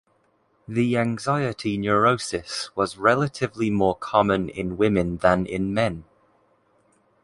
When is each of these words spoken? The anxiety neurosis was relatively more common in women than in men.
The 0.67 0.97
anxiety 0.97 1.77
neurosis 1.77 2.75
was 2.75 2.97
relatively 2.97 3.69
more 3.69 3.95
common 3.95 4.49
in 4.49 4.75
women 4.75 5.17
than 5.17 5.45
in 5.45 5.75
men. 5.75 6.05